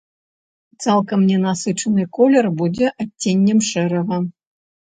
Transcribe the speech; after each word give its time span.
Цалкам 0.85 1.25
ненасычаны 1.31 2.07
колер 2.19 2.51
будзе 2.63 2.91
адценнем 3.03 3.59
шэрага. 3.71 4.23